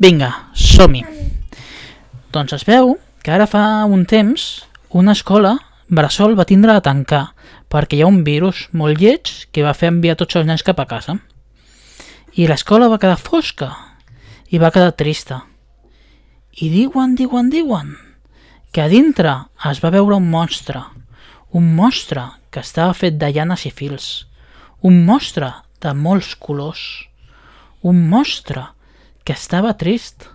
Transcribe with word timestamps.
Vinga, 0.00 0.30
som-hi. 0.56 1.02
Doncs 2.32 2.54
es 2.56 2.62
veu 2.64 2.94
que 3.20 3.34
ara 3.34 3.44
fa 3.44 3.84
un 3.84 4.06
temps 4.08 4.44
una 4.96 5.12
escola 5.12 5.58
Bressol 5.92 6.38
va 6.38 6.46
tindre 6.48 6.72
de 6.72 6.80
tancar 6.86 7.34
perquè 7.68 7.98
hi 7.98 8.00
ha 8.00 8.08
un 8.08 8.22
virus 8.24 8.62
molt 8.72 8.96
lleig 8.96 9.28
que 9.52 9.66
va 9.66 9.74
fer 9.76 9.90
enviar 9.92 10.16
tots 10.16 10.40
els 10.40 10.48
nens 10.48 10.64
cap 10.64 10.80
a 10.80 10.86
casa. 10.88 11.18
I 12.32 12.48
l'escola 12.48 12.88
va 12.88 12.96
quedar 13.02 13.20
fosca 13.20 13.68
i 14.48 14.62
va 14.62 14.72
quedar 14.72 14.96
trista. 14.96 15.42
I 16.56 16.72
diuen, 16.72 17.12
diuen, 17.20 17.52
diuen 17.52 17.92
que 18.72 18.86
a 18.86 18.88
dintre 18.88 19.36
es 19.68 19.84
va 19.84 19.92
veure 19.92 20.16
un 20.16 20.32
monstre, 20.32 20.80
un 21.52 21.74
monstre 21.76 22.24
que 22.48 22.64
estava 22.64 22.96
fet 22.96 23.20
de 23.20 23.34
llanes 23.36 23.68
i 23.68 23.76
fils, 23.84 24.10
un 24.80 25.04
monstre 25.04 25.52
de 25.84 25.92
molts 25.92 26.32
colors, 26.40 26.88
un 27.84 28.06
monstre 28.08 28.70
que 29.24 29.32
estava 29.32 29.76
trist. 29.76 30.28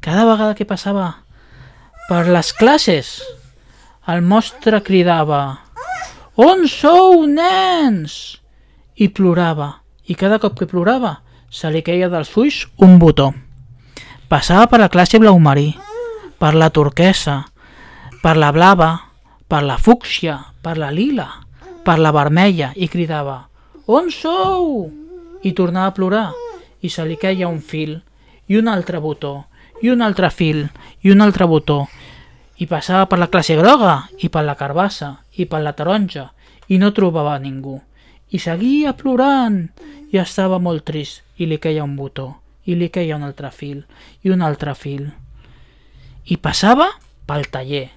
Cada 0.00 0.24
vegada 0.24 0.56
que 0.56 0.66
passava 0.68 1.24
per 2.08 2.26
les 2.26 2.52
classes, 2.56 3.20
el 4.08 4.22
monstre 4.26 4.80
cridava 4.82 5.60
«On 6.40 6.64
sou, 6.66 7.26
nens?» 7.28 8.40
i 8.96 9.08
plorava, 9.14 9.74
i 10.08 10.16
cada 10.16 10.40
cop 10.42 10.56
que 10.58 10.68
plorava 10.68 11.20
se 11.50 11.70
li 11.70 11.84
queia 11.86 12.08
dels 12.10 12.32
ulls 12.40 12.64
un 12.82 12.98
botó. 12.98 13.30
Passava 14.30 14.66
per 14.70 14.80
la 14.82 14.90
classe 14.90 15.20
blau 15.22 15.38
marí, 15.38 15.70
per 16.40 16.54
la 16.54 16.70
turquesa, 16.70 17.44
per 18.22 18.36
la 18.36 18.50
blava, 18.52 18.90
per 19.46 19.62
la 19.66 19.78
fúcsia, 19.78 20.38
per 20.62 20.78
la 20.78 20.90
lila, 20.90 21.28
per 21.84 21.98
la 21.98 22.12
vermella 22.14 22.72
i 22.76 22.88
cridava 22.88 23.42
«On 23.86 24.10
sou?» 24.10 24.88
i 25.42 25.52
tornava 25.56 25.90
a 25.90 25.96
plorar 25.96 26.28
i 26.80 26.88
se 26.88 27.04
li 27.04 27.16
queia 27.20 27.48
un 27.48 27.60
fil 27.60 28.00
i 28.48 28.56
un 28.56 28.68
altre 28.68 29.00
botó 29.00 29.46
i 29.80 29.88
un 29.88 30.02
altre 30.04 30.30
fil 30.30 30.66
i 31.02 31.10
un 31.10 31.20
altre 31.20 31.46
botó. 31.48 31.86
I 32.60 32.66
passava 32.68 33.06
per 33.08 33.18
la 33.18 33.30
classe 33.32 33.56
groga 33.56 34.08
i 34.20 34.28
per 34.28 34.44
la 34.44 34.56
carbassa 34.56 35.14
i 35.40 35.46
per 35.46 35.62
la 35.64 35.72
taronja 35.72 36.30
i 36.68 36.78
no 36.78 36.92
trobava 36.92 37.38
ningú. 37.38 37.80
I 38.30 38.38
seguia 38.38 38.92
plorant 38.94 39.62
i 40.12 40.18
estava 40.20 40.58
molt 40.58 40.84
trist 40.86 41.24
i 41.40 41.48
li 41.48 41.58
queia 41.58 41.84
un 41.86 41.96
botó 41.96 42.28
i 42.68 42.76
li 42.76 42.90
queia 42.92 43.16
un 43.16 43.24
altre 43.24 43.50
fil 43.50 43.84
i 44.22 44.30
un 44.30 44.42
altre 44.44 44.74
fil. 44.74 45.08
I 46.24 46.36
passava 46.36 46.90
pel 47.26 47.48
taller 47.50 47.88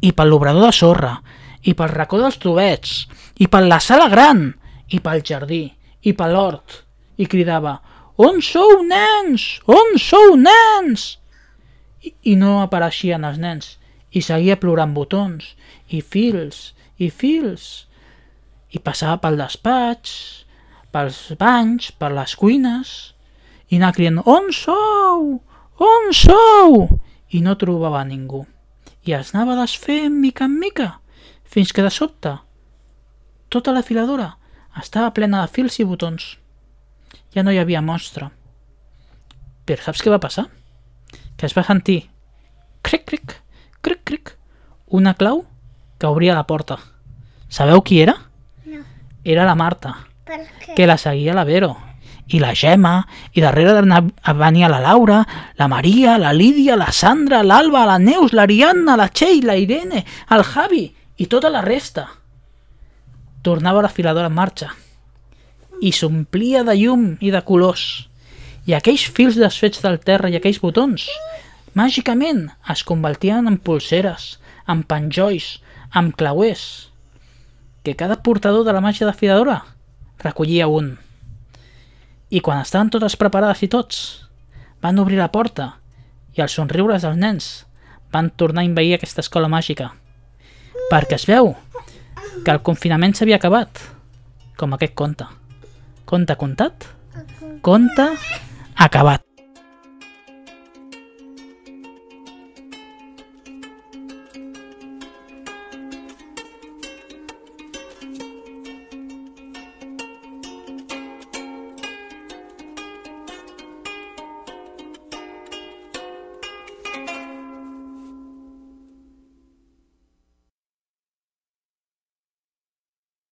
i 0.00 0.12
pel 0.16 0.32
l'obrador 0.32 0.66
de 0.66 0.72
sorra 0.74 1.14
i 1.62 1.74
pel 1.76 1.92
racó 1.92 2.18
dels 2.20 2.40
trobets 2.40 3.04
i 3.38 3.48
per 3.48 3.62
la 3.66 3.78
sala 3.80 4.08
gran 4.08 4.48
i 4.88 5.00
pel 5.00 5.22
jardí 5.22 5.68
i 6.02 6.12
per 6.16 6.30
l'hort. 6.32 6.84
I 7.20 7.26
cridava 7.28 7.78
«On 8.20 8.42
sou, 8.44 8.82
nens? 8.84 9.60
On 9.64 9.94
sou, 9.96 10.34
nens?» 10.36 11.16
I, 12.04 12.12
i 12.32 12.34
no 12.36 12.58
apareixien 12.60 13.24
els 13.24 13.38
nens 13.40 13.76
i 14.12 14.20
seguia 14.24 14.58
plorant 14.60 14.92
botons 14.96 15.54
i 15.88 16.02
fils 16.04 16.74
i 17.00 17.08
fils 17.08 17.86
i 18.70 18.80
passava 18.82 19.16
pel 19.22 19.38
despatx, 19.40 20.12
pels 20.92 21.20
banys, 21.40 21.90
per 21.96 22.10
les 22.12 22.34
cuines 22.36 22.92
i 23.70 23.78
anava 23.78 23.96
cridant 23.96 24.22
«On 24.28 24.50
sou? 24.52 25.38
On 25.80 26.12
sou?» 26.16 26.76
i 27.30 27.40
no 27.44 27.56
trobava 27.56 28.02
ningú 28.04 28.44
i 29.06 29.14
es 29.16 29.32
anava 29.34 29.56
desfent 29.62 30.20
mica 30.20 30.44
en 30.44 30.58
mica 30.60 30.90
fins 31.48 31.72
que 31.72 31.84
de 31.86 31.92
sobte 31.94 32.36
tota 33.48 33.72
la 33.72 33.86
filadora 33.86 34.34
estava 34.78 35.14
plena 35.16 35.40
de 35.42 35.50
fils 35.50 35.80
i 35.80 35.88
botons. 35.88 36.36
Ja 37.34 37.44
no 37.46 37.52
hi 37.54 37.60
havia 37.62 37.82
monstre. 37.82 38.30
Però 39.66 39.84
saps 39.84 40.02
què 40.02 40.10
va 40.10 40.22
passar? 40.22 40.48
Que 41.38 41.46
es 41.46 41.54
va 41.54 41.62
sentir 41.66 42.00
cric, 42.82 43.04
cric, 43.06 43.36
cric, 43.80 44.00
cric, 44.04 44.32
una 44.86 45.14
clau 45.14 45.44
que 46.00 46.10
obria 46.10 46.34
la 46.34 46.46
porta. 46.48 46.80
Sabeu 47.48 47.84
qui 47.86 48.00
era? 48.02 48.16
No. 48.66 48.82
Era 49.22 49.46
la 49.46 49.54
Marta, 49.54 49.94
que 50.74 50.86
la 50.86 50.98
seguia 50.98 51.34
la 51.34 51.44
Vero, 51.44 51.76
i 52.34 52.40
la 52.42 52.50
Gemma, 52.54 53.06
i 53.34 53.42
darrere 53.42 53.78
venia 54.34 54.70
la 54.70 54.82
Laura, 54.82 55.22
la 55.58 55.68
Maria, 55.68 56.18
la 56.18 56.32
Lídia, 56.32 56.76
la 56.76 56.90
Sandra, 56.90 57.42
l'Alba, 57.42 57.84
la 57.86 57.98
Neus, 57.98 58.34
l'Ariadna, 58.34 58.96
la 58.96 59.08
Txell, 59.08 59.46
la 59.46 59.58
Irene, 59.58 60.04
el 60.30 60.46
Javi 60.50 60.84
i 61.18 61.26
tota 61.26 61.50
la 61.50 61.62
resta. 61.62 62.08
Tornava 63.42 63.82
la 63.82 63.92
filadora 63.92 64.30
en 64.30 64.38
marxa 64.38 64.70
i 65.80 65.92
s'omplia 65.96 66.62
de 66.64 66.76
llum 66.76 67.14
i 67.20 67.32
de 67.32 67.40
colors. 67.46 68.06
I 68.68 68.76
aquells 68.76 69.06
fils 69.08 69.38
desfets 69.40 69.80
del 69.82 69.98
terra 70.04 70.30
i 70.30 70.36
aquells 70.36 70.60
botons, 70.62 71.08
màgicament 71.74 72.48
es 72.70 72.84
convertien 72.84 73.48
en 73.48 73.56
pulseres, 73.58 74.36
en 74.68 74.84
penjolls, 74.84 75.58
en 75.96 76.12
clauers, 76.12 76.90
que 77.82 77.96
cada 77.96 78.20
portador 78.22 78.66
de 78.66 78.74
la 78.76 78.84
màgia 78.84 79.08
de 79.08 79.16
filadora 79.16 79.62
recollia 80.20 80.68
un. 80.68 80.98
I 82.30 82.44
quan 82.44 82.60
estaven 82.60 82.92
totes 82.92 83.16
preparades 83.18 83.64
i 83.64 83.70
tots, 83.72 84.28
van 84.82 85.00
obrir 85.00 85.18
la 85.18 85.32
porta 85.32 85.72
i 86.36 86.44
els 86.44 86.54
somriures 86.54 87.02
dels 87.02 87.18
nens 87.18 87.50
van 88.12 88.30
tornar 88.30 88.62
a 88.62 88.68
invair 88.68 88.94
aquesta 88.94 89.24
escola 89.24 89.50
màgica. 89.50 89.90
Perquè 90.92 91.16
es 91.16 91.26
veu 91.26 91.54
que 92.44 92.52
el 92.52 92.62
confinament 92.66 93.16
s'havia 93.16 93.40
acabat, 93.40 93.82
com 94.58 94.74
aquest 94.76 94.94
conte. 94.94 95.39
Conte 96.10 96.34
contat, 96.34 96.88
conte 97.62 98.06
acabat. 98.74 99.29